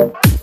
[0.00, 0.39] Bye.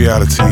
[0.00, 0.49] Reality.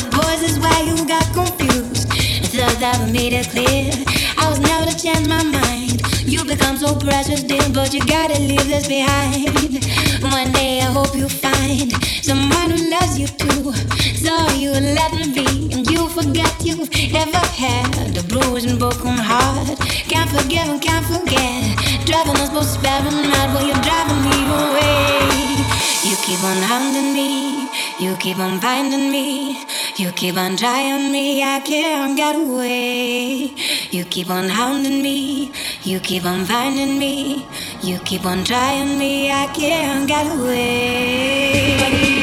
[0.00, 2.08] the voices why you got confused.
[2.40, 3.92] I thought that made it clear.
[4.38, 6.00] I was never to change my mind.
[6.24, 9.84] You become so precious, dear, but you gotta leave this behind.
[10.22, 11.92] One day I hope you find
[12.22, 13.72] someone who loves you too.
[14.16, 16.86] So you let me be, and you forget you
[17.16, 19.78] ever had a bruised and broken heart.
[20.08, 21.76] Can't forgive and can't forget.
[22.06, 23.54] Driving us both sparing mad.
[23.54, 25.00] while you're driving me away.
[26.08, 27.68] You keep on hounding me,
[28.00, 29.64] you keep on binding me.
[29.96, 33.52] You keep on trying me, I can't get away.
[33.90, 37.46] You keep on hounding me, you keep on finding me.
[37.82, 42.19] You keep on trying me, I can't get away.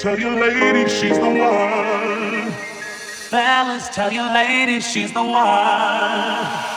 [0.00, 2.54] Tell your lady she's the one.
[3.30, 6.69] Balance, tell your lady she's the one.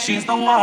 [0.00, 0.59] She's the one.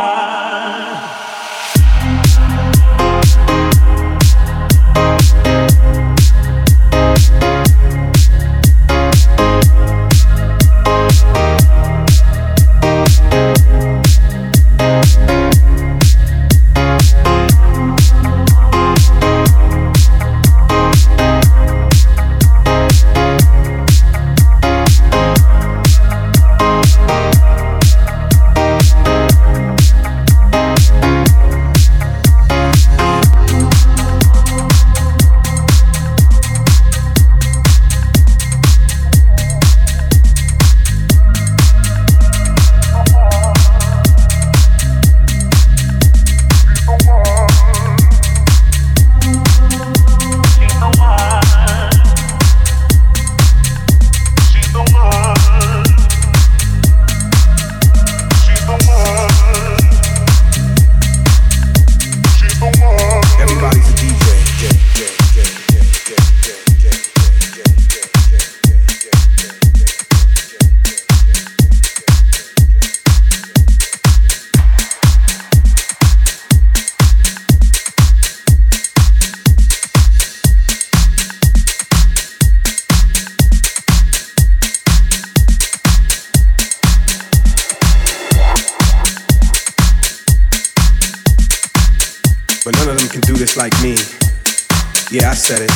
[95.48, 95.70] Said it.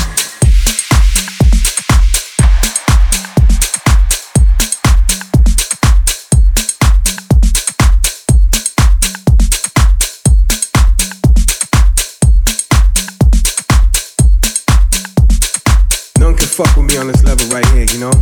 [16.19, 18.13] None can fuck with me on this level right here, you know?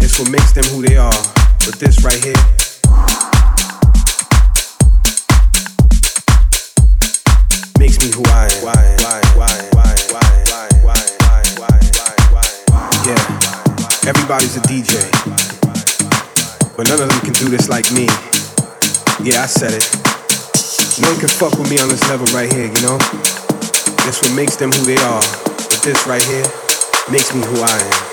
[0.00, 1.10] It's what makes them who they are.
[1.64, 2.34] But this right here,
[8.08, 8.80] who I am.
[13.04, 14.96] Yeah, everybody's a DJ.
[16.76, 18.06] But none of them can do this like me.
[19.22, 19.84] Yeah, I said it.
[21.02, 22.96] No one can fuck with me on this level right here, you know?
[24.08, 25.22] It's what makes them who they are.
[25.44, 26.46] But this right here
[27.12, 28.09] makes me who I am.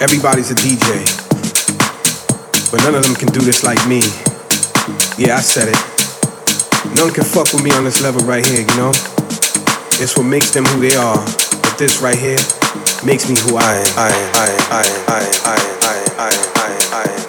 [0.00, 1.04] Everybody's a DJ,
[2.72, 4.00] but none of them can do this like me.
[5.18, 5.76] Yeah, I said it.
[6.96, 8.90] None can fuck with me on this level right here, you know?
[10.00, 11.20] It's what makes them who they are.
[11.62, 12.38] But this right here
[13.04, 13.98] makes me who I am.
[13.98, 17.16] I am, I am, I am, I am, I am, I am, I am.
[17.16, 17.19] I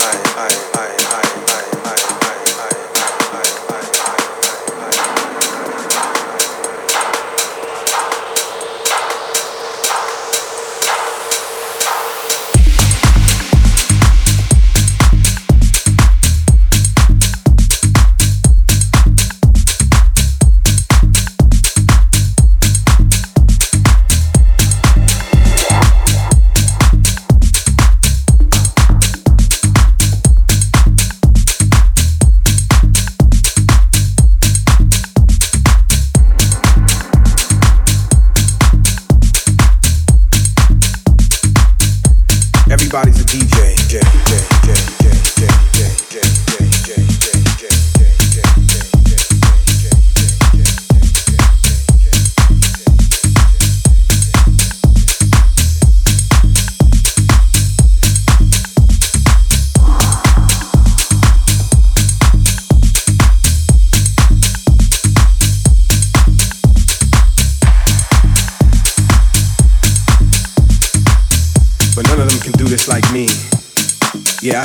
[42.93, 43.77] Everybody's a DJ.
[43.87, 46.19] J, J, J, J, J, J, J,
[46.83, 48.10] J, J, J.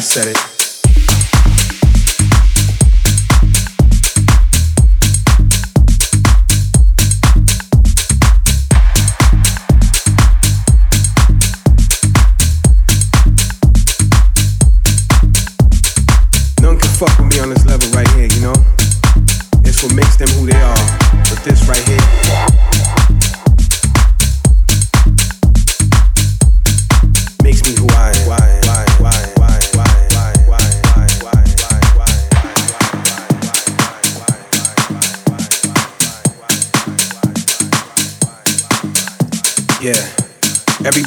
[0.00, 0.55] said it.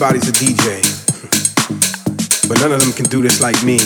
[0.02, 0.80] Everybody's a DJ,
[2.48, 3.80] but none of them can do this like me.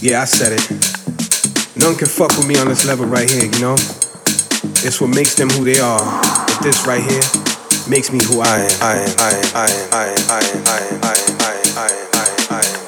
[0.00, 0.68] Yeah, I said it.
[1.78, 3.74] None can fuck with me on this level right here, you know?
[4.82, 6.02] It's what makes them who they are.
[6.02, 7.22] But this right here
[7.88, 8.82] makes me who I am.
[8.82, 12.26] I am, I am, I am, I am, I am, I am, I am, I
[12.26, 12.85] am, I am.